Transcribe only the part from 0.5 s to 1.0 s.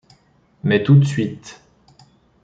Mais tout